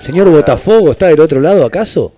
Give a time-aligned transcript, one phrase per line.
[0.00, 2.12] Señor Botafogo, ¿está del otro lado acaso?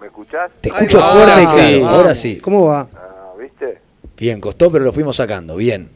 [0.00, 0.50] ¿Me escuchás?
[0.60, 2.36] Te escucho va, fuerte y sí, claro, ahora sí.
[2.40, 2.88] ¿Cómo va?
[2.94, 3.78] Ah, ¿Viste?
[4.16, 5.88] Bien, costó, pero lo fuimos sacando, bien.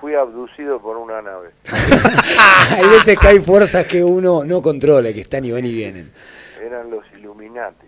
[0.00, 1.50] Fui abducido por una nave.
[2.70, 6.12] Hay veces que hay fuerzas que uno no controla, que están y van y vienen.
[6.64, 7.86] Eran los Illuminati.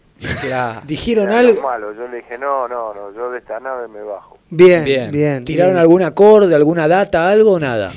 [0.84, 1.96] Dijeron algo, malos.
[1.96, 4.38] Yo le dije, no, no, no, yo de esta nave me bajo.
[4.50, 5.12] Bien, bien.
[5.12, 5.44] Bien.
[5.44, 5.82] tiraron bien.
[5.82, 7.92] algún acorde, alguna data, algo o nada.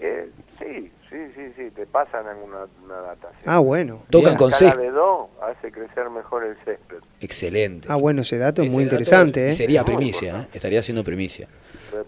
[0.00, 3.28] Eh, sí, sí, sí, sí, te pasan alguna una data.
[3.38, 3.44] sí.
[3.46, 4.02] Ah, bueno.
[4.10, 4.76] Tocan con seis.
[4.76, 6.98] de do hace crecer mejor el césped.
[7.20, 7.88] Excelente.
[7.90, 9.54] Ah, bueno, ese dato es muy dato interesante, ¿eh?
[9.54, 10.42] Sería primicia.
[10.42, 10.48] ¿eh?
[10.52, 11.48] estaría haciendo primicia.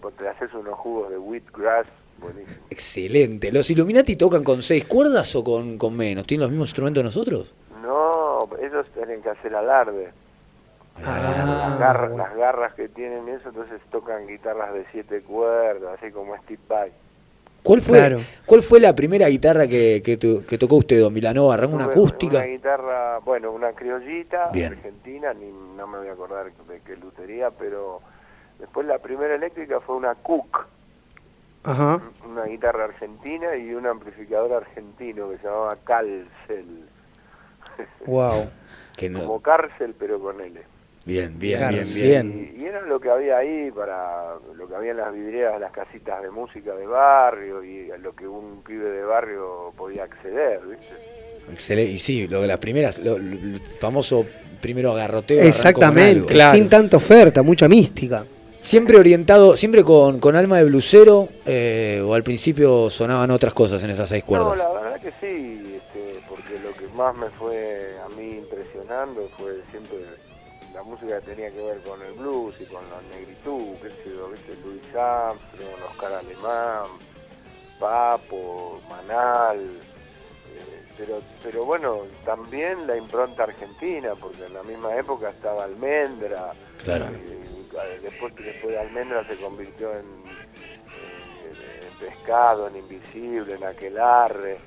[0.01, 1.87] Pues, te haces unos jugos de wheatgrass,
[2.19, 2.57] buenísimo.
[2.69, 3.51] Excelente.
[3.51, 6.25] ¿Los Illuminati tocan con seis cuerdas o con, con menos?
[6.25, 7.53] ¿Tienen los mismos instrumentos nosotros?
[7.81, 10.11] No, ellos tienen que hacer alarde.
[11.03, 12.23] Ah, las, garras, bueno.
[12.27, 16.91] las garras que tienen eso, entonces tocan guitarras de siete cuerdas, así como Steve Vai.
[17.63, 18.19] ¿Cuál fue, Claro.
[18.45, 21.53] ¿cuál fue la primera guitarra que, que, to- que tocó usted, don Milanova?
[21.53, 22.37] ¿Arrancó una acústica?
[22.37, 24.73] Una guitarra, bueno, una criollita Bien.
[24.73, 25.45] argentina, ni,
[25.77, 28.01] no me voy a acordar de qué lutería, pero
[28.59, 30.65] después la primera eléctrica fue una Cook,
[31.63, 32.01] Ajá.
[32.27, 36.85] una guitarra argentina y un amplificador argentino que se llamaba Calcel,
[38.07, 38.49] Wow.
[38.97, 40.59] Que no- como cárcel pero con L.
[41.05, 41.77] Bien, bien, Claro.
[41.93, 42.53] bien.
[42.55, 45.71] Y, y era lo que había ahí para lo que había en las vidrieras las
[45.71, 50.59] casitas de música de barrio y a lo que un pibe de barrio podía acceder,
[50.69, 50.85] ¿viste?
[51.51, 51.91] Excelente.
[51.91, 54.25] Y sí, lo de las primeras, lo, lo- el famoso
[54.61, 55.41] primero agarroteo.
[55.41, 56.11] Exactamente.
[56.17, 56.27] algo.
[56.27, 56.55] Claro.
[56.55, 58.23] Sin tanta oferta, mucha mística.
[58.61, 63.81] Siempre orientado, siempre con, con alma de blusero, eh, o al principio sonaban otras cosas
[63.83, 64.57] en esas seis No, cuerdas.
[64.59, 69.61] la verdad que sí, este, porque lo que más me fue a mí impresionando fue
[69.71, 69.97] siempre
[70.91, 74.29] música que tenía que ver con el blues y con la negritud, qué sé yo,
[74.29, 74.55] ¿viste?
[74.63, 76.83] Louis Armstrong, Oscar Alemán,
[77.79, 85.29] Papo, Manal, eh, pero, pero bueno, también la impronta argentina, porque en la misma época
[85.29, 86.51] estaba Almendra,
[86.83, 87.05] Claro.
[87.05, 94.59] eh, después, después de Almendra se convirtió en, en Pescado, en Invisible, en Aquelarre,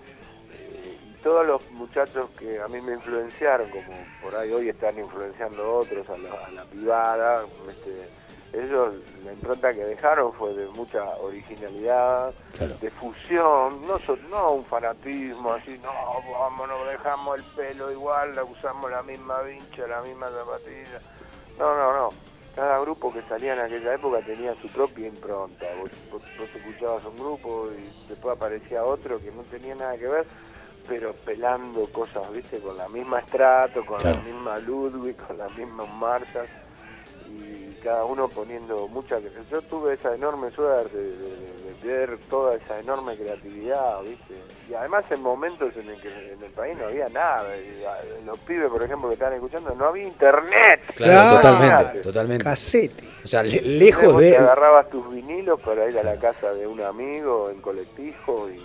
[1.24, 6.08] todos los muchachos que a mí me influenciaron, como por ahí hoy están influenciando otros
[6.10, 8.10] a la, a la privada, este,
[8.52, 8.92] ellos,
[9.24, 12.76] la impronta que dejaron fue de mucha originalidad, Claro.
[12.78, 15.90] de fusión, no, so- no un fanatismo así, no,
[16.38, 21.00] vamos, nos dejamos el pelo igual, la usamos la misma vincha, la misma zapatilla.
[21.58, 22.14] No, no, no.
[22.54, 25.66] Cada grupo que salía en aquella época tenía su propia impronta.
[25.74, 30.06] Vos, vos- vos escuchabas un grupo y después aparecía otro que no tenía nada que
[30.06, 30.26] ver,
[30.88, 34.16] pero pelando cosas, viste, con la misma estrato, con Claro.
[34.16, 36.48] la misma Ludwig, con las mismas marchas
[37.26, 39.18] y cada uno poniendo mucha
[39.50, 44.34] yo tuve esa enorme suerte de, de- de ver toda esa enorme creatividad viste
[44.70, 47.96] y además en momentos en el que en el país no había nada y, ah,
[48.24, 51.36] los pibes por ejemplo que estaban escuchando no había internet Claro, Claro.
[51.36, 52.44] totalmente, totalmente.
[52.44, 53.04] Casete.
[53.24, 54.36] O sea, le- lejos te de...
[54.36, 58.62] agarrabas tus vinilos para ir a la casa de un amigo en colectivo y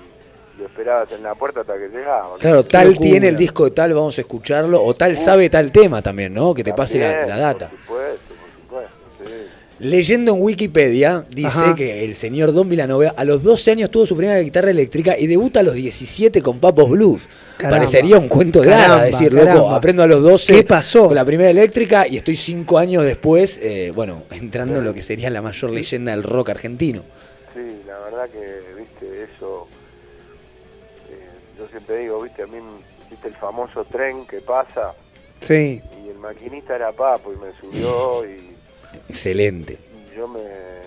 [0.60, 3.10] lo esperabas en la puerta hasta que llegaba Claro, tal locura.
[3.10, 6.54] tiene el disco de tal, vamos a escucharlo, o tal sabe tal tema también, ¿no?
[6.54, 7.70] Que te pase la, la data.
[7.70, 8.90] por supuesto por supuesto
[9.26, 9.86] sí.
[9.88, 11.74] Leyendo en Wikipedia, dice Ajá.
[11.76, 15.26] que el señor Don Vilanova a los 12 años tuvo su primera guitarra eléctrica y
[15.28, 17.30] debuta a los 17 con Papos Blues.
[17.58, 17.78] Caramba.
[17.78, 19.76] Parecería un cuento de hadas Caramba, decir, loco, caramba.
[19.78, 21.08] aprendo a los 12 ¿Qué pasó?
[21.08, 25.02] con la primera eléctrica y estoy 5 años después, eh, bueno, entrando en lo que
[25.02, 27.04] sería la mayor leyenda del rock argentino.
[27.54, 28.79] Sí, la verdad que,
[31.70, 32.58] siempre digo, viste, a mí,
[33.10, 34.94] viste el famoso tren que pasa
[35.42, 35.82] Sí.
[36.06, 38.56] y el maquinista era Papo y me subió y,
[39.08, 39.78] Excelente.
[40.12, 40.42] y yo me,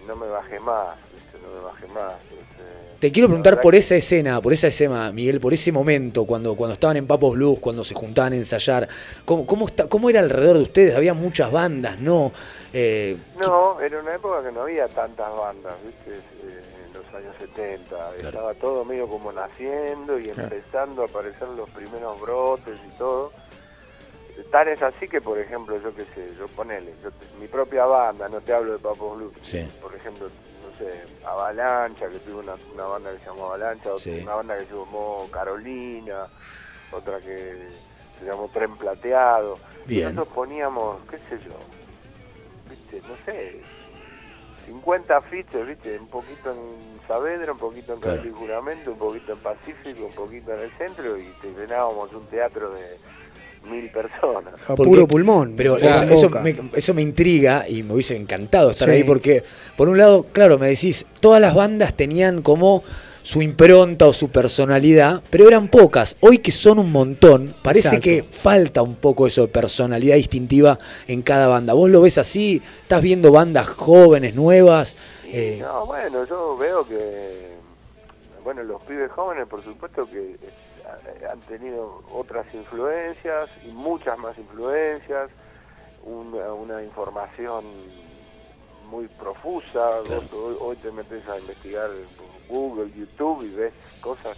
[0.06, 2.14] no me bajé más, viste, no me bajé más.
[2.30, 6.24] este, Te quiero preguntar por que- esa escena, por esa escena, Miguel, por ese momento,
[6.26, 8.88] cuando, cuando estaban en Papos Blues, cuando se juntaban a ensayar,
[9.24, 10.94] ¿cómo, cómo, está, cómo era alrededor de ustedes?
[10.96, 12.32] Había muchas bandas, ¿no?
[12.72, 16.20] Eh, No, era una época que no había tantas bandas, viste,
[17.12, 20.42] los años 70, estaba todo medio como naciendo y Claro.
[20.54, 23.32] empezando a aparecer los primeros brotes y todo.
[24.50, 27.84] Tan es así que, por ejemplo, yo qué sé, yo ponele, yo te- mi propia
[27.84, 29.70] banda, no te hablo de Papos Blues, Sí.
[29.80, 33.98] por ejemplo, no sé, Avalancha, que tuve una, una banda que se llamó Avalancha, otra-
[34.12, 34.20] Sí.
[34.22, 36.26] una banda que se llamó Carolina,
[36.92, 37.68] otra que
[38.18, 39.58] se llamó Tren Plateado.
[39.84, 40.14] Bien.
[40.14, 41.52] Nosotros poníamos, qué sé yo,
[42.70, 43.60] viste, no sé,
[44.66, 48.22] 50 afiches, viste, un poquito en Saavedra, un poquito en Claro.
[48.26, 52.26] Y Juramento, un poquito en Pacífico, un poquito en el centro y te llenábamos un
[52.26, 52.82] teatro de
[53.70, 54.54] mil personas.
[54.68, 55.54] A Porque- puro pulmón.
[55.56, 58.94] Pero eso, me, eso me intriga y me hubiese encantado estar Sí.
[58.96, 59.44] ahí porque,
[59.76, 62.82] por un lado, claro, me decís, todas las bandas tenían como
[63.22, 66.16] su impronta o su personalidad, pero eran pocas.
[66.20, 68.04] Hoy que son un montón, parece Exacto.
[68.04, 71.72] que falta un poco eso de personalidad distintiva en cada banda.
[71.72, 72.60] ¿Vos lo ves así?
[72.82, 74.96] ¿Estás viendo bandas jóvenes, nuevas?
[75.24, 77.52] Eh, no, bueno, yo veo que,
[78.44, 84.36] bueno, los pibes jóvenes, por supuesto que eh, han tenido otras influencias y muchas más
[84.36, 85.30] influencias,
[86.04, 87.64] una, una información
[88.90, 90.00] muy profusa.
[90.04, 90.22] Claro.
[90.32, 91.88] Hoy, hoy te metes a investigar
[92.52, 94.36] Google, YouTube y ves cosas.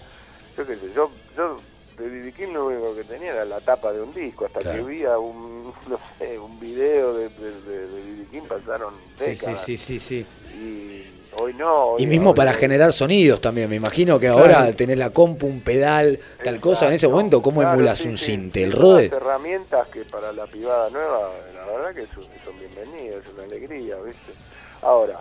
[0.56, 1.56] Yo qué sé, yo, yo
[1.98, 2.32] de B.B.
[2.32, 4.84] King lo único que tenía era la tapa de un disco, hasta Claro.
[4.86, 8.24] que vi a un, no sé, un video de de- de- de.
[8.30, 10.26] King pasaron sí, sí, décadas sí, sí, sí.
[10.56, 11.06] y
[11.40, 11.72] hoy no.
[11.90, 14.40] hoy Y mismo hoy- para generar sonidos también, me imagino que Claro.
[14.42, 17.10] ahora tenés la compu, un pedal, tal cosa, en ese Exacto.
[17.16, 18.32] momento, ¿cómo Claro, emulas sí, un sí.
[18.54, 19.06] ¿El Rode?
[19.06, 23.96] herramientas que para la privada nueva, la verdad que son, son bienvenidas, es una alegría,
[24.04, 24.32] ¿viste?
[24.82, 25.20] Ahora,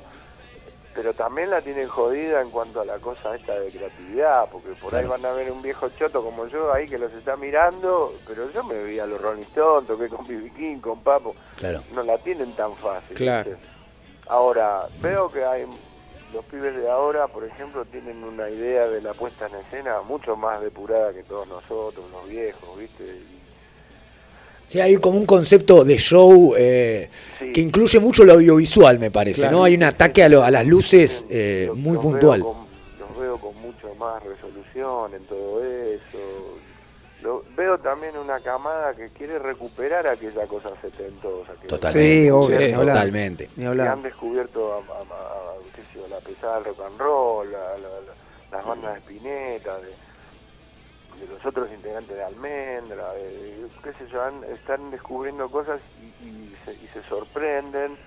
[0.95, 4.93] pero también la tienen jodida en cuanto a la cosa esta de creatividad, porque por
[4.95, 8.49] ahí van a ver un viejo choto como yo ahí que los está mirando, pero
[8.51, 10.25] yo me vi a los Rolling Stones, toqué con.
[10.25, 11.81] King, con Papo, Claro.
[11.93, 13.15] no la tienen tan fácil.
[13.17, 13.51] Claro.
[13.51, 13.65] ¿viste?
[14.27, 15.65] Ahora, veo que hay
[16.33, 20.35] los pibes de ahora, por ejemplo, tienen una idea de la puesta en escena mucho
[20.35, 23.03] más depurada que todos nosotros, los viejos, ¿viste?
[23.03, 23.42] Y-
[24.69, 27.51] Sí, hay como un concepto de show eh, sí.
[27.53, 29.57] que incluye mucho lo audiovisual, me parece, Claro.
[29.57, 29.63] ¿no?
[29.65, 32.41] Hay un ataque a, lo- a las luces eh, los- muy los veo puntual.
[32.41, 32.57] con-
[32.99, 36.17] los veo con mucho más resolución en todo eso.
[37.21, 41.53] Lo, veo también una camada que quiere recuperar aquella cosa setentosa.
[41.61, 42.21] Que Totalmente.
[42.23, 42.95] Sí, obvio, Sí, ni hablar.
[42.95, 43.49] totalmente.
[43.55, 46.99] Ni que han descubierto a, a- a- qué sé yo, la pesada del rock and
[46.99, 49.89] roll, la- la- la- las bandas de Spinetta, de,
[51.19, 55.79] de los otros integrantes de Almendra, de- qué sé yo, han- están descubriendo cosas
[56.21, 57.97] y, y se, y se sorprenden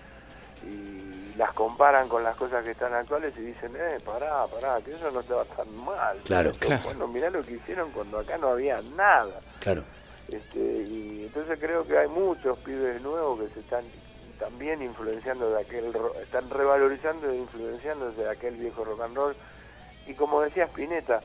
[0.62, 4.94] y las comparan con las cosas que están actuales y dicen, eh, pará, pará, que
[4.94, 6.18] eso no estaba tan mal.
[6.24, 6.82] Claro, Esto, claro.
[6.84, 9.40] Bueno, mirá lo que hicieron cuando acá no había nada.
[9.60, 9.82] Claro.
[10.28, 13.84] Este, y entonces creo que hay muchos pibes nuevos que se están
[14.38, 19.36] también influenciando de aquel, ro- están revalorizando e influenciándose de aquel viejo rock and roll.
[20.06, 21.20] Y como decía Spinetta,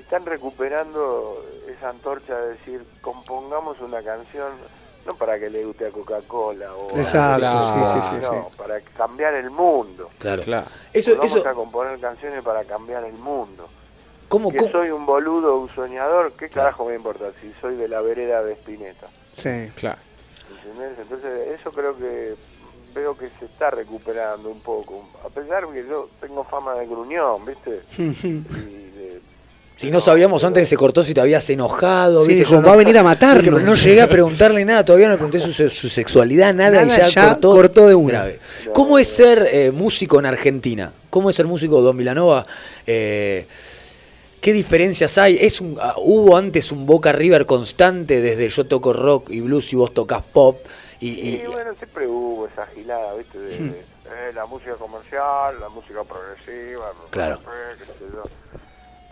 [0.00, 4.52] están recuperando esa antorcha de decir, compongamos una canción,
[5.06, 8.56] no para que le guste a Coca-Cola o a- Exacto, sí, sí, sí, no, sí.
[8.56, 10.10] para cambiar el mundo.
[10.18, 10.42] Claro.
[10.42, 10.66] Claro.
[10.92, 13.68] Eso, Vamos eso, a componer canciones para cambiar el mundo.
[14.28, 16.70] ¿cómo, Que cómo- soy un boludo, un soñador, ¿qué Claro.
[16.70, 19.06] carajo me importa si soy de la vereda de Spinetta?
[19.36, 19.70] Sí.
[19.76, 19.98] Claro.
[20.64, 20.98] ¿Entendés?
[20.98, 22.34] Entonces eso creo que
[22.94, 25.08] veo que se está recuperando un poco.
[25.24, 27.82] A pesar que yo tengo fama de gruñón, ¿viste?
[27.98, 28.02] Y
[29.76, 32.38] Si no sabíamos antes que se cortó si te habías enojado, Sí, ¿viste?
[32.40, 33.44] dijo, Yo no- va a venir a matarnos.
[33.44, 36.88] pero no llegué a preguntarle nada, todavía no le pregunté su, su sexualidad, nada, y
[36.88, 38.24] ya, ya cortó, cortó de una.
[38.24, 40.92] No, ¿Cómo es ser eh, músico en Argentina?
[41.10, 42.46] ¿Cómo es ser músico Don Milanova?
[42.86, 43.46] Eh,
[44.40, 45.36] ¿Qué diferencias hay?
[45.40, 49.72] ¿Es un, ah, ¿Hubo antes un Boca River constante desde yo toco rock y blues
[49.72, 50.60] y vos tocas pop?
[51.00, 53.38] Y, Y, y- bueno, siempre hubo esa gilada, ¿viste?
[53.38, 53.70] De, Hmm.
[53.72, 57.38] de, eh, la música comercial, la música progresiva, Claro.
[57.38, 57.44] sé,
[57.78, 58.22] qué sé yo.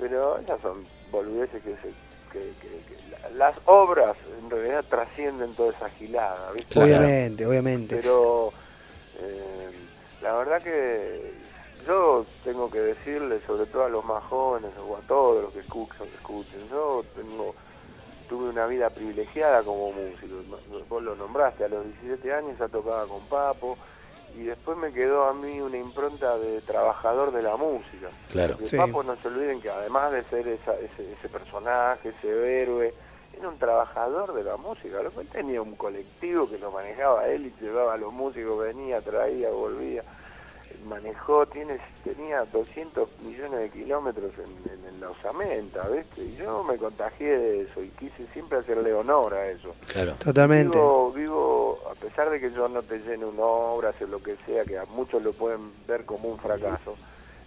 [0.04, 1.94] Pero esas son boludeces que se...
[2.30, 6.74] Que, que- que la- las obras en realidad trascienden toda esa gilada, ¿viste?
[6.74, 6.90] Claro.
[6.90, 7.96] Obviamente, obviamente.
[7.96, 8.52] Pero
[9.18, 9.70] eh,
[10.20, 11.32] la verdad que
[11.86, 15.60] yo tengo que decirle, sobre todo a los más jóvenes o a todos los que
[15.60, 17.54] escuchan, escuchen, yo tengo
[18.28, 20.34] tuve una vida privilegiada como músico.
[20.88, 23.78] Vos lo nombraste, a los 17 años ya tocaba con Papo
[24.34, 28.08] y después me quedó a mí una impronta de trabajador de la música.
[28.28, 28.54] claro.
[28.54, 28.76] Porque Sí.
[28.76, 32.94] Papo no se olviden que además de ser esa- ese, ese personaje, ese héroe,
[33.32, 35.02] era un trabajador de la música.
[35.02, 39.00] Lo cual tenía un colectivo que lo manejaba él y llevaba a los músicos, venía,
[39.02, 40.04] traía, volvía.
[40.84, 46.22] Manejó, tiene, tenía 200 millones de kilómetros en, en, en la osamenta, ¿viste?
[46.22, 49.74] Y yo me contagié de eso y quise siempre hacerle honor a eso.
[49.92, 50.14] Claro.
[50.22, 50.76] Totalmente.
[50.76, 54.36] Vivo, vivo, a pesar de que yo no te llene una obra, hacer lo que
[54.46, 56.96] sea, que a muchos lo pueden ver como un fracaso,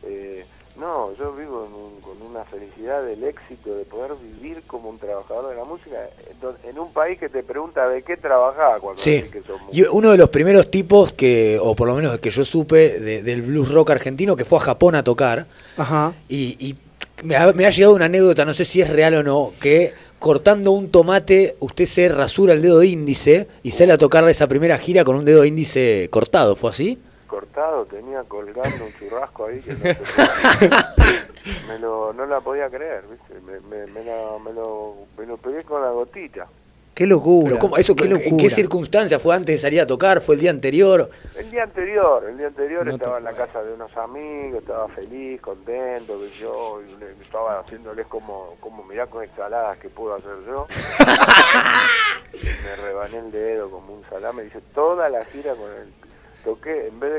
[0.03, 0.45] eh,
[0.79, 4.99] no, yo vivo en un- con una felicidad del éxito de poder vivir como un
[4.99, 5.97] trabajador de la música
[6.69, 9.15] en un país que te pregunta de qué trabajás cuando Sí.
[9.15, 12.29] decís que sos Y uno de los primeros tipos que, o por lo menos que
[12.29, 15.45] yo supe, de- del blues rock argentino, que fue a Japón a tocar,
[15.77, 16.13] Ajá.
[16.29, 16.75] y, y
[17.23, 19.93] me, ha, me ha llegado una anécdota, no sé si es real o no, que
[20.19, 24.77] cortando un tomate usted se rasura el dedo índice y sale a tocar esa primera
[24.77, 26.99] gira con un dedo índice cortado, ¿fue así?
[27.27, 30.93] Cortado, tenía colgando un churrasco ahí que no, se podía-
[31.67, 33.33] me lo, no la podía creer, ¿viste?
[33.41, 36.47] Me, me, me, la- me lo, me lo pegué con la gotita.
[36.95, 37.59] Qué locura.
[37.59, 37.77] ¿cómo?
[37.77, 38.37] Eso, qué ¿En locura.
[38.41, 39.19] qué circunstancia?
[39.19, 40.19] ¿Fue antes de salir a tocar?
[40.19, 41.11] ¿Fue el día anterior?
[41.35, 44.87] El día anterior, el día anterior No estaba en la casa de unos amigos, estaba
[44.87, 50.15] feliz, contento, que yo y le- estaba haciéndoles como, como mirá con ensaladas que puedo
[50.15, 50.65] hacer yo.
[52.63, 55.93] me rebané el dedo como un salame, dice, toda la gira con el
[56.43, 57.17] toqué, en vez de,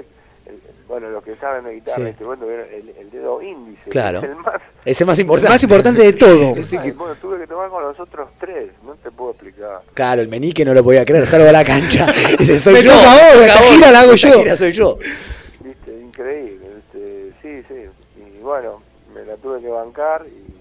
[0.50, 2.10] el- bueno, los que saben de guitarra, Sí.
[2.10, 4.18] este, bueno, el, el dedo índice, Claro.
[4.18, 4.54] es el más...
[4.84, 5.52] Es más El importante.
[5.52, 6.54] más importante de todo.
[6.82, 9.82] Que- bueno, tuve que tomar con los otros tres, no te puedo explicar.
[9.94, 12.06] Claro, el menique no lo podía creer, salgo a la cancha.
[12.38, 12.92] Dice, soy Me yo.
[12.92, 14.38] toca ahora, me esta gira vos, la hago esta yo.
[14.38, 14.98] gira soy yo.
[15.60, 18.80] Viste, increíble, este, sí, sí, y bueno,
[19.14, 20.54] me la tuve que bancar, y,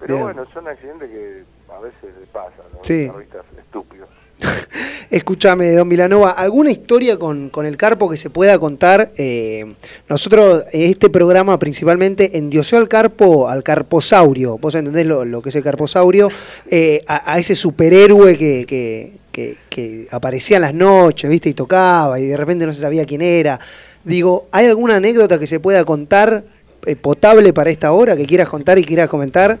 [0.00, 0.26] pero Bien.
[0.26, 2.78] bueno, son accidentes que a veces le pasan, ¿no?
[2.82, 3.10] Sí.
[3.58, 4.08] Estúpidos.
[5.10, 9.12] Escúchame, don Milanova, ¿alguna historia con, con el carpo que se pueda contar?
[9.16, 9.74] Eh,
[10.08, 15.54] nosotros, este programa principalmente, endiosó al carpo, al carposaurio, vos entendés lo, lo que es
[15.56, 16.28] el carposaurio,
[16.68, 21.48] eh, a, a ese superhéroe que, que, que- que aparecía en las noches, ¿viste?
[21.48, 23.58] Y tocaba, y de repente no se sabía quién era.
[24.04, 26.44] Digo, ¿hay alguna anécdota que se pueda contar
[26.86, 29.58] eh, potable para esta hora, que quieras contar y quieras comentar?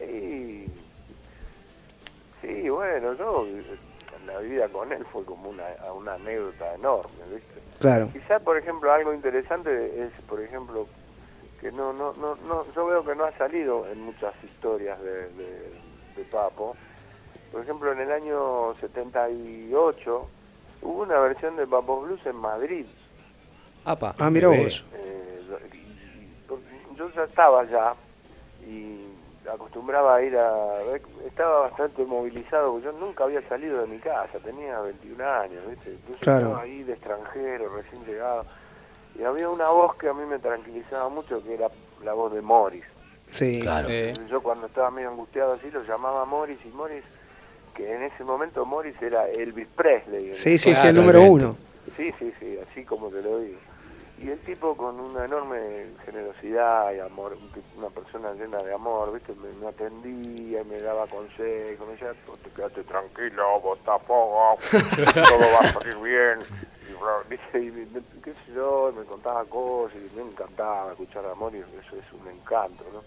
[0.00, 0.64] Y,
[2.42, 3.46] sí, bueno, yo,
[4.26, 7.60] la vida con él fue como una, una anécdota enorme, ¿viste?
[7.78, 8.08] Claro.
[8.12, 10.86] Quizá, por ejemplo, algo interesante es, por ejemplo,
[11.60, 15.28] que no, no, no, no, yo veo que no ha salido en muchas historias de,
[15.32, 15.70] de,
[16.16, 16.76] de Papo.
[17.52, 20.28] Por ejemplo, en el año 78
[20.82, 22.86] hubo una versión de Papo Blues en Madrid.
[23.84, 24.84] Apa, Ah, mira vos.
[24.94, 25.40] Eh,
[26.96, 27.94] yo ya estaba allá
[28.66, 29.06] y
[29.52, 30.82] acostumbraba a ir a...
[31.26, 35.90] Estaba bastante movilizado, porque yo nunca había salido de mi casa, tenía 21 años, ¿viste?
[35.90, 36.46] Entonces Claro.
[36.46, 38.44] estaba ahí de extranjero, recién llegado.
[39.18, 41.68] Y había una voz que a mí me tranquilizaba mucho, que era
[42.04, 42.84] la voz de Morris.
[43.30, 43.60] Sí.
[43.62, 43.88] Claro.
[44.28, 47.04] Yo cuando estaba medio angustiado así lo llamaba Morris y Morris,
[47.74, 50.34] que en ese momento Morris era Elvis Presley.
[50.34, 51.56] Sí, sí, sí, el número uno.
[51.96, 53.58] Sí, sí, sí, así como te lo digo.
[54.18, 57.36] Y el tipo con una enorme generosidad y amor,
[57.76, 59.34] una persona llena de amor, ¿viste?
[59.34, 64.56] Me, me atendía y me daba consejos, me decía, "Tú te quédate tranquilo, vos tampoco,
[65.14, 66.38] todo va a salir bien.
[66.88, 67.58] Y.
[67.58, 71.58] Y me- me- qué sé yo, me contaba cosas y me encantaba escuchar amor y
[71.58, 73.02] eso es un encanto, ¿no?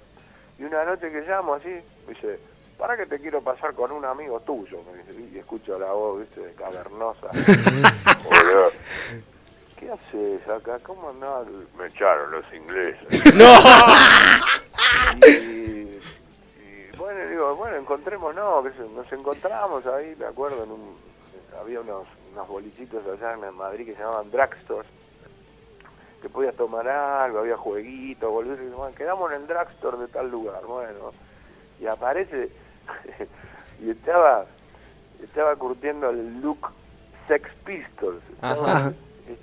[0.59, 1.69] Y una noche que llamo así,
[2.07, 2.39] me dice,
[2.77, 6.19] para que te quiero pasar con un amigo tuyo, me dice, y escucho la voz,
[6.19, 6.53] ¿viste?
[6.55, 7.29] Cavernosa.
[9.79, 10.77] ¿Qué haces acá?
[10.83, 11.47] ¿Cómo andás?
[11.77, 13.35] Me echaron los ingleses.
[13.35, 13.45] ¡No!
[15.25, 16.01] Y, y,
[16.97, 20.97] bueno, digo, bueno, encontrémonos, nos encontramos ahí, me acuerdo, en un,
[21.61, 24.89] había unos, unos bolichitos allá en Madrid que se llamaban drugstores,
[26.21, 30.29] que podías tomar algo, había jueguitos, boludo, y bueno, quedamos en el drugstore de tal
[30.29, 31.11] lugar, bueno,
[31.79, 32.49] y aparece,
[33.81, 34.45] y estaba,
[35.23, 36.67] estaba curtiendo el look
[37.29, 38.93] Sex Pistols, estaba- Ajá.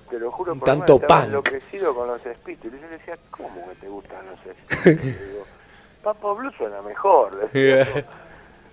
[0.09, 3.69] Te lo juro Un por tanto enloquecido con los Pistols, y yo le decía, ¿cómo
[3.69, 4.87] que te gustan los?
[4.87, 5.45] Y digo,
[6.03, 8.07] Papo Blue suena mejor, decía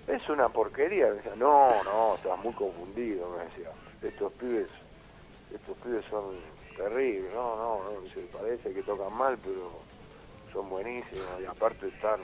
[0.06, 3.70] es una porquería, me decía, no, no, estás muy confundido, me decía,
[4.02, 4.68] estos pibes,
[5.52, 6.36] estos pibes son
[6.76, 9.70] terribles, no, no, no, dice, parece que tocan mal, pero
[10.52, 12.20] son buenísimos, y aparte están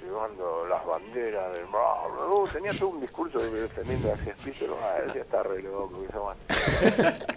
[0.00, 5.22] llevando las banderas del uh, tenía todo un discurso defendiendo a Sex Pistols, ah, decía,
[5.22, 6.02] está re loco,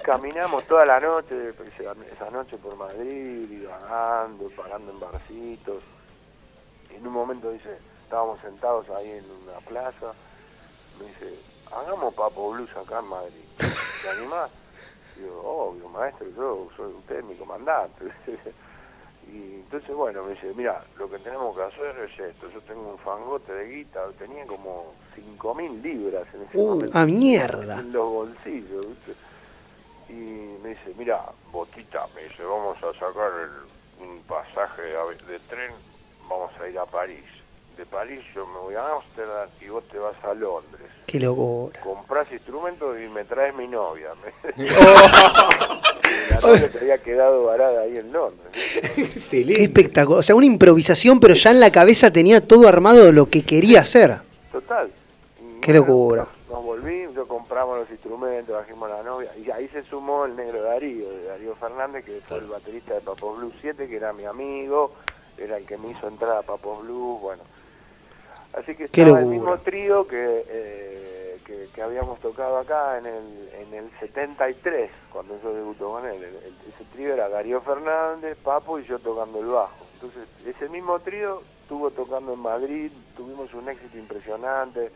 [0.04, 5.84] Caminamos toda la noche, esa esa noche por Madrid, y vagando, parando en barcitos,
[6.90, 10.14] en un momento dice, estábamos sentados ahí en una plaza,
[11.00, 11.40] me dice,
[11.72, 14.52] hagamos Papo Blues acá en Madrid, ¿te animás?
[15.16, 18.06] Digo, obvio, maestro, yo soy usted mi comandante.
[19.28, 22.92] Y entonces, bueno, me dice, mira, lo que tenemos que hacer es esto, yo tengo
[22.92, 26.98] un fangote de guita, tenía como 5.000 libras en ese Uh, momento.
[26.98, 27.80] ¡A mierda!
[27.80, 29.14] En los bolsillos, ¿viste?
[30.10, 31.22] Y me dice, mira,
[31.52, 35.72] Botita, me dice, vamos a sacar el- un pasaje de tren,
[36.28, 37.26] vamos a ir a París.
[37.78, 40.90] De París yo me voy a Ámsterdam y vos te vas a Londres.
[41.06, 41.80] ¡Qué locura!
[41.82, 44.10] Comprás instrumentos y me traes mi novia.
[44.24, 44.54] Me-
[46.40, 48.48] Te había quedado varada ahí en Londres.
[48.96, 49.64] ¡Qué Excelente.
[49.64, 50.20] espectacular!
[50.20, 53.44] O sea, una improvisación, pero ya en la cabeza tenía todo armado de lo que
[53.44, 54.18] quería hacer.
[54.52, 54.90] Total.
[55.62, 56.26] Qué locura.
[56.48, 60.36] Nos, nos volvimos, yo compramos los instrumentos, trajimos la novia, y ahí se sumó el
[60.36, 64.14] negro Darío, de Darío Fernández, que fue el baterista de Papos Blues 7, que era
[64.14, 64.94] mi amigo,
[65.38, 67.44] era el que me hizo entrar a Papos Blues, bueno.
[68.54, 71.19] Así que Qué estaba el mismo trío que, eh,
[71.50, 76.16] que, que habíamos tocado acá en el, en el 73, cuando yo debutó con él.
[76.24, 79.86] El- el- ese trío era Darío Fernández, Papo y yo tocando el bajo.
[79.96, 84.92] Entonces, ese mismo trío estuvo tocando en Madrid, tuvimos un éxito impresionante,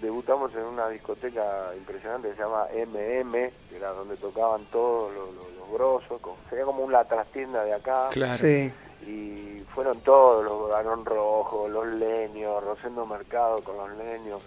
[0.00, 3.32] debutamos en una discoteca impresionante que se llama MM,
[3.70, 7.74] que era donde tocaban todos los, los, los grosos, como- sería como una trastienda de
[7.74, 8.08] acá.
[8.10, 8.36] Claro.
[8.36, 8.72] Sí.
[9.06, 14.40] Y fueron todos, los Barón Rojo, los Leños, Rosendo Mercado con los Leños,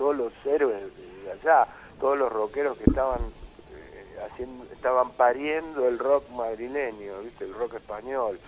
[0.00, 0.82] todos los héroes
[1.24, 1.66] de allá,
[2.00, 3.20] todos los rockeros que estaban
[3.74, 7.44] eh, haciendo, estaban pariendo el rock madrileño, ¿viste?
[7.44, 8.40] el rock español,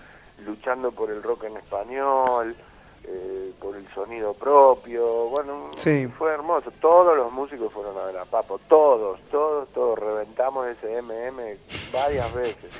[0.46, 2.56] luchando por el rock en español,
[3.04, 6.06] eh, por el sonido propio, bueno, Sí.
[6.16, 11.02] fue hermoso, todos los músicos fueron a ver a Papo, todos, todos, todos, reventamos ese
[11.02, 11.58] MM
[11.92, 12.72] varias veces.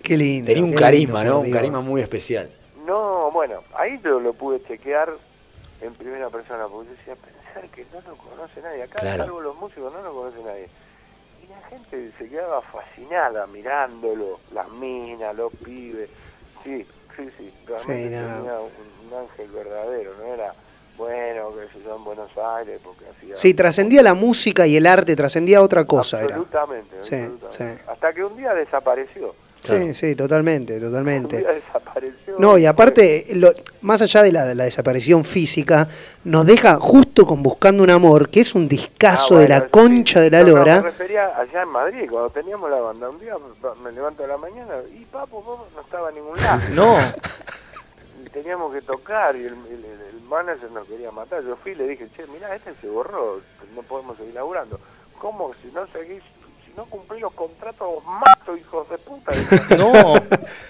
[0.00, 0.46] Qué lindo.
[0.46, 1.40] Tenía un qué carisma, lindo, ¿no?
[1.40, 2.52] Un carisma muy especial.
[2.86, 5.12] No, bueno, ahí lo, lo pude chequear
[5.80, 7.16] en primera persona, porque yo decía,
[7.62, 9.24] que no lo conoce nadie, acá Claro.
[9.24, 10.68] salvo los músicos no lo conoce nadie.
[11.44, 16.08] Y la gente se quedaba fascinada mirándolo, las minas, los pibes,
[16.64, 16.86] sí,
[17.16, 18.36] sí, sí, realmente Sí, no.
[18.36, 20.52] tenía un, un ángel verdadero, no era
[20.96, 23.36] bueno que se yo en Buenos Aires porque hacía...
[23.36, 26.18] Sí, trascendía la música y el arte, trascendía otra cosa.
[26.22, 26.36] Era.
[26.36, 27.82] Absolutamente, Sí, absolutamente.
[27.84, 27.90] sí.
[27.90, 29.34] Hasta que un día desapareció.
[29.62, 29.84] Claro.
[29.84, 31.38] Sí, sí, totalmente, Un totalmente.
[31.38, 32.15] día desapareció.
[32.38, 33.52] No, y aparte, lo-
[33.82, 35.88] más allá de la, de la desaparición física,
[36.24, 39.66] nos deja justo con Buscando un Amor, que es un discazo Ah, de la sí.
[39.70, 40.76] concha de la No, no, lora.
[40.76, 43.08] me refería allá en Madrid, cuando teníamos la banda.
[43.08, 43.34] Un día
[43.82, 46.60] me levanto a la mañana y papo, papo no estaba en ningún lado.
[46.74, 46.96] No,
[48.24, 51.42] Y teníamos que tocar y el, el, el manager nos quería matar.
[51.44, 53.40] Yo fui y le dije, che, mirá, este se borró,
[53.74, 54.80] no podemos seguir laburando.
[55.18, 55.52] ¿Cómo?
[55.62, 56.22] Si no seguís,
[56.76, 59.32] no cumplís los contratos, os mato, hijos de puta.
[59.78, 60.14] no.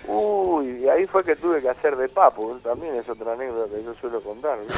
[0.07, 2.59] Uy, y ahí fue que tuve que hacer de papo.
[2.63, 4.59] También es otra anécdota que yo suelo contar.
[4.59, 4.75] ¿no?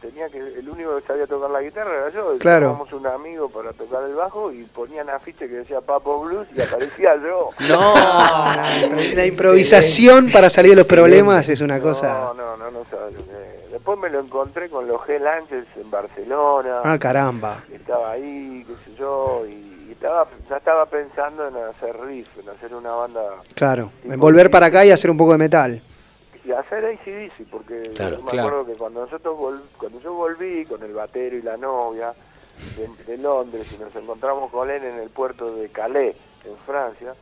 [0.00, 2.34] Tenía que el único que sabía tocar la guitarra era yo.
[2.34, 2.66] y Claro.
[2.70, 6.60] Teníamos un amigo para tocar el bajo y ponían afiche que decía Papo Blues y
[6.60, 7.50] aparecía yo.
[7.68, 7.94] No.
[7.94, 12.32] La improvisación para salir de los problemas es una No, cosa.
[12.36, 13.68] no, no, no sabes lo que.
[13.70, 16.80] Después me lo encontré con los Hell Angels en Barcelona.
[16.82, 17.62] Ah, caramba.
[17.72, 22.72] estaba ahí, qué sé yo, y estaba, ya estaba pensando en hacer riff, en hacer
[22.74, 23.20] una banda
[23.54, 23.90] Claro.
[24.04, 25.82] En volver para acá y hacer un poco de metal.
[26.44, 28.48] y hacer ACDC, porque Claro, yo me claro.
[28.48, 32.14] acuerdo que cuando nosotros vol- cuando yo volví con el batero y la novia
[32.76, 37.14] de, de Londres y nos encontramos con él en el puerto de Calais, en Francia,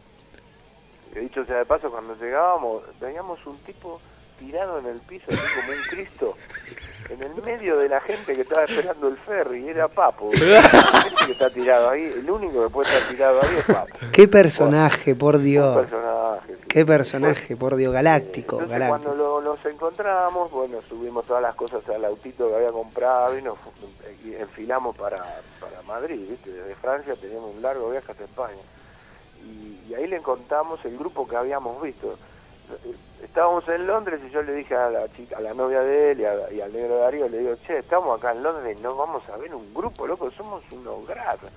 [1.14, 4.00] he dicho sea de paso, cuando llegábamos, veíamos un tipo
[4.38, 6.36] tirado en el piso, así como un Cristo,
[7.08, 10.30] en el medio de la gente que estaba esperando el ferry, era Papo.
[10.32, 13.96] Gente que está tirado ahí, el único que puede estar tirado ahí es Papo.
[14.12, 15.76] Qué personaje, por Dios.
[15.76, 16.54] personaje.
[16.56, 16.62] sí.
[16.68, 17.92] Qué personaje, por Dios.
[17.92, 19.04] Galáctico, Entonces galáctico.
[19.12, 23.42] cuando lo- los encontramos, bueno, subimos todas las cosas al autito que había comprado y
[23.42, 23.56] nos
[24.24, 26.50] y enfilamos para, para Madrid, ¿viste?
[26.50, 28.60] Desde Francia teníamos un largo viaje hasta España.
[29.44, 32.18] Y, y ahí le contamos el grupo que habíamos visto.
[33.22, 36.20] Estábamos en Londres y yo le dije a la chica, a la novia de él
[36.20, 39.26] y, a- y al negro Darío, le digo, che, estamos acá en Londres, no vamos
[39.30, 41.50] a ver un grupo, loco, somos unos grasos.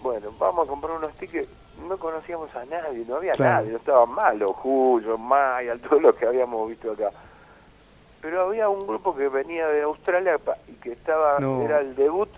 [0.00, 3.56] Bueno, vamos a comprar unos tickets, no conocíamos a nadie, no había Claro.
[3.58, 7.12] nadie, no estaban mal, los Julio, Maya, todos los que habíamos visto acá.
[8.22, 11.60] Pero había un grupo que venía de Australia y que estaba, No.
[11.62, 12.30] era el debut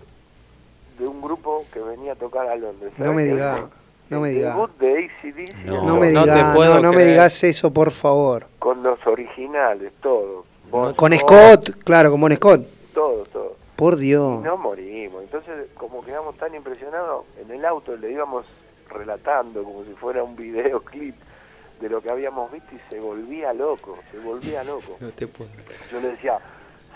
[0.97, 2.91] de un grupo que venía a tocar a Londres.
[2.97, 3.78] No ¿Sabés me qué diga, fue?
[4.09, 4.49] No me El diga.
[4.53, 7.71] debut de ACDC No, No me no te digas, puedo no, no me digas eso,
[7.71, 8.45] por favor.
[8.59, 10.45] con los originales, todos.
[10.71, 12.61] Bon Con Scott, Scott, claro, con Bon Scott.
[12.93, 13.53] Todos, todos.
[13.75, 14.41] Por Dios.
[14.41, 15.23] Y no morimos.
[15.23, 18.45] Entonces, como quedamos tan impresionados, en el auto le íbamos
[18.89, 21.15] relatando como si fuera un videoclip
[21.79, 24.97] de lo que habíamos visto y se volvía loco, se volvía loco.
[24.99, 25.49] No te puedo.
[25.91, 26.39] Yo le decía,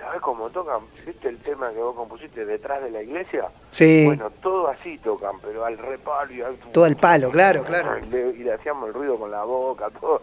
[0.03, 0.81] ¿sabes cómo tocan?
[1.05, 3.45] ¿Viste el tema que vos compusiste detrás de la iglesia?
[3.71, 6.55] Sí, Bueno, todo así tocan, pero al reparo y al...
[6.71, 7.97] todo el palo, claro, claro.
[7.99, 10.21] Y le, y le hacíamos el ruido con la boca, todo.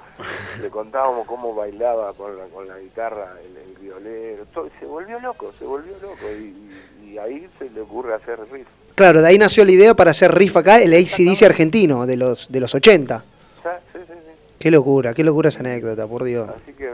[0.60, 4.44] le contábamos cómo bailaba con la, con la guitarra el, el violero.
[4.52, 4.66] Todo.
[4.66, 6.26] y Se volvió loco, se volvió loco.
[6.30, 8.68] Y, y- ahí se le ocurre hacer riff.
[8.94, 12.50] Claro, de ahí nació la idea para hacer riff acá, el ACDC argentino, de los,
[12.52, 13.24] de los 80.
[13.62, 13.80] ¿Sabes?
[13.92, 14.30] Sí, sí, sí.
[14.58, 16.48] Qué locura, qué locura esa anécdota, por Dios.
[16.50, 16.88] Así que,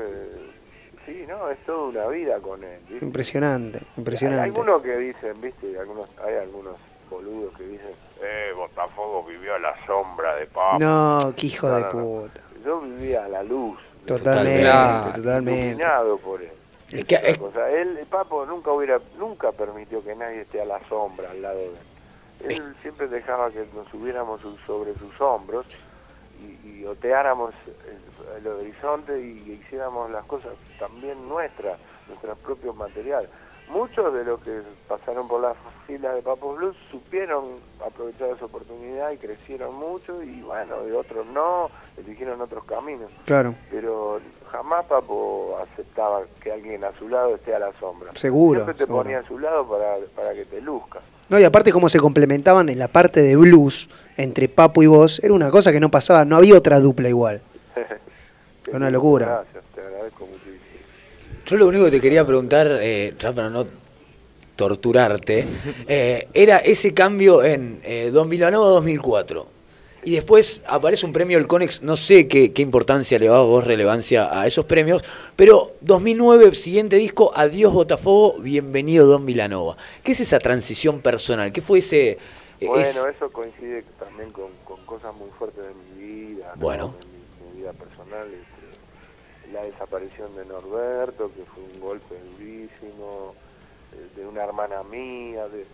[1.47, 2.81] no, es toda una vida con él.
[2.89, 3.05] ¿viste?
[3.05, 4.45] Impresionante, Hay impresionante.
[4.45, 6.77] algunos que dicen, viste, algunos, hay algunos
[7.11, 10.85] boludos que dicen, eh, Botafogo vivió a la sombra de Pablo.
[10.87, 12.05] No, qué hijo de No, no, no.
[12.23, 12.41] puta.
[12.65, 13.79] Yo vivía a la luz.
[14.01, 15.13] de Totalmente, Claro.
[15.15, 15.61] totalmente.
[15.69, 16.51] Iluminado por él.
[16.93, 20.65] Es que es- cosa, él, el Papo nunca hubiera, nunca permitió que nadie esté a
[20.65, 22.53] la sombra al lado de él.
[22.53, 25.67] Él siempre dejaba que nos subiéramos su- sobre sus hombros
[26.41, 33.29] y, y oteáramos el, el horizonte y hiciéramos las cosas también nuestras, nuestro propio material.
[33.69, 39.11] muchos de los que pasaron por las filas de Papo Blues supieron aprovechar esa oportunidad
[39.11, 43.11] y crecieron mucho y bueno, de otros no, eligieron otros caminos.
[43.25, 43.55] Claro.
[43.71, 44.21] Pero
[44.51, 48.13] jamás Papo aceptaba que alguien a su lado esté a la sombra.
[48.15, 48.61] Seguro.
[48.61, 49.03] Siempre te seguro.
[49.03, 51.03] ponía a su lado para, para que te luzcas.
[51.29, 55.21] No, y aparte cómo se complementaban en la parte de blues entre Papo y vos,
[55.23, 57.41] era una cosa que no pasaba, no había otra dupla igual.
[58.73, 59.27] Una locura.
[59.27, 60.57] Gracias, te agradezco muchísimo.
[61.47, 63.67] Yo lo único que te quería preguntar, eh, ya para no
[64.57, 65.47] torturarte,
[65.89, 69.45] eh, era ese cambio en eh, 2009-2004.
[70.05, 73.65] Y después aparece un premio del Conex, no sé qué, qué importancia le va vos
[73.65, 75.03] relevancia a esos premios,
[75.35, 79.77] pero 2009, siguiente disco, Adiós Botafogo, bienvenido Don Milanova.
[80.05, 81.53] ¿Qué es esa transición personal?
[81.53, 82.19] ¿Qué fue ese...?
[82.61, 86.61] Bueno, es- eso coincide también con, con cosas muy fuertes de mi vida, ¿no?
[86.63, 86.95] Bueno.
[86.99, 87.05] de
[87.45, 88.27] mi, mi vida personal.
[88.33, 93.35] este, la desaparición de Norberto, que fue un golpe durísimo,
[93.93, 95.67] eh, de una hermana mía, de,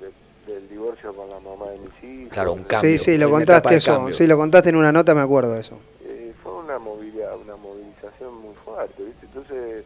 [0.00, 2.32] de- del divorcio con la mamá de mis hijos.
[2.32, 2.98] Claro, un Eh, cambio.
[2.98, 4.14] Sí, sí, lo contaste eso, cambio.
[4.14, 5.78] sí, lo contaste en una nota, me acuerdo de eso.
[6.04, 9.26] eh, fue una movida, una movilización muy fuerte, ¿viste?
[9.26, 9.84] Entonces,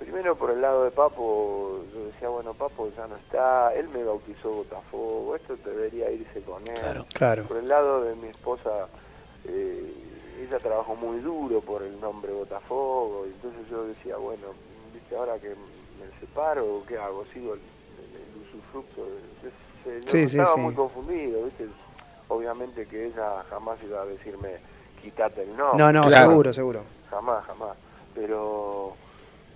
[0.00, 4.02] primero por el lado de Papo, yo decía, bueno, Papo ya no está, él me
[4.02, 6.80] bautizó Botafogo, esto debería irse con él.
[6.80, 7.06] Claro.
[7.12, 7.44] Claro.
[7.46, 8.88] Por el lado de mi esposa,
[9.44, 9.94] eh,
[10.42, 14.46] ella trabajó muy duro por el nombre Botafogo, y entonces yo decía, bueno,
[14.92, 17.24] viste, ahora que me separo, ¿qué hago?
[17.34, 19.04] ¿Sigo el, el usufructo?
[19.04, 19.50] de- qué
[19.84, 20.12] sé yo?
[20.12, 20.60] Sí, sí, estaba sí.
[20.62, 21.68] muy confundido, viste.
[22.28, 24.60] Obviamente que ella jamás iba a decirme,
[25.02, 25.78] quítate el nombre.
[25.78, 26.28] No, no, Claro.
[26.30, 26.84] seguro, seguro.
[27.10, 27.76] Jamás, jamás.
[28.14, 28.94] Pero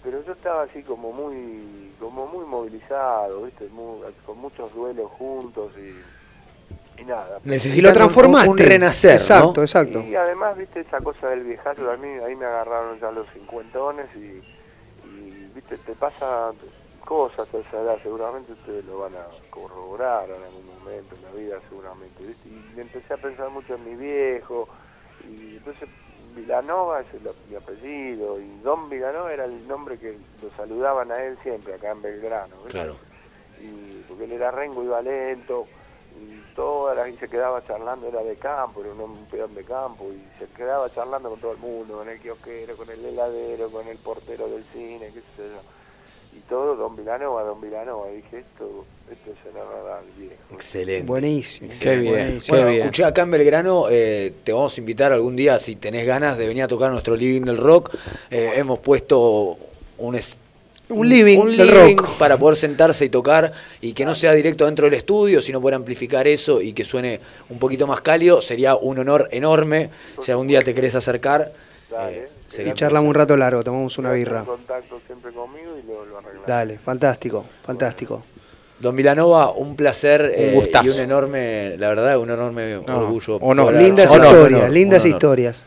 [0.05, 3.67] pero yo estaba así como muy como muy movilizado, ¿viste?
[3.69, 7.41] Muy- con muchos duelos juntos y, y nada.
[7.95, 8.51] Transformaste.
[8.51, 9.17] Un, renacer, ¿no?
[9.17, 10.01] Exacto, exacto.
[10.01, 14.07] Y además, viste, esa cosa del viejazo, a mí ahí me agarraron ya los cincuentones
[14.15, 14.43] y,
[15.09, 16.55] y viste, te pasan
[17.05, 21.31] cosas a esa edad, seguramente ustedes lo van a corroborar en algún momento en la
[21.33, 24.69] vida, seguramente, viste, y empecé a pensar mucho en mi viejo,
[25.29, 25.89] y entonces
[26.35, 31.23] Vilanova es el, mi apellido, y Don Vilanova era el nombre que lo saludaban a
[31.23, 32.57] él siempre acá en Belgrano.
[32.69, 32.97] Claro.
[33.61, 35.67] y porque él era rengo, iba lento,
[36.21, 39.65] y toda la gente se quedaba charlando, era de campo, era un, un peón de
[39.65, 43.71] campo, y se quedaba charlando con todo el mundo, con el kiosquero, con el heladero,
[43.71, 45.61] con el portero del cine, qué sé yo.
[46.37, 50.03] Y todo Don Vilanova, Don Vilanova, y dije, esto, esto se nos va a dar
[50.19, 50.35] viejo.
[50.53, 51.07] Excelente.
[51.07, 51.71] Buenísimo.
[51.81, 52.13] Qué bien.
[52.13, 52.57] buenísimo.
[52.57, 52.81] Bueno, bien.
[52.83, 56.47] escuché acá en Belgrano, eh, te vamos a invitar algún día, si tenés ganas, de
[56.49, 57.95] venir a tocar nuestro Living del Rock.
[58.31, 59.57] Eh, hemos puesto
[59.99, 60.37] un, es-
[60.89, 62.19] Un living un del living rock.
[62.19, 65.77] para poder sentarse y tocar y que no sea directo dentro del estudio, sino poder
[65.77, 68.43] amplificar eso y que suene un poquito más cálido.
[68.43, 69.89] Sería un honor enorme.
[70.21, 71.53] Si algún día te querés acercar,
[71.95, 72.29] Dale.
[72.59, 74.41] eh, Y charlamos un rato largo, tomamos una birra.
[74.41, 76.47] en contacto siempre conmigo y lo, lo arreglamos.
[76.47, 78.23] Dale, fantástico, fantástico.
[78.79, 80.85] Don Vilanova, un placer eh, gustazo.
[80.87, 83.39] y un enorme, la verdad, un enorme No, orgullo.
[83.73, 85.17] Lindas historias, honor, lindas un honor.
[85.17, 85.65] historias.